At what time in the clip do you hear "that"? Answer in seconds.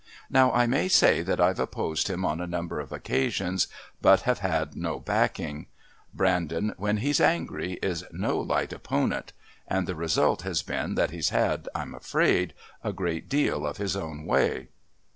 1.21-1.39, 10.95-11.11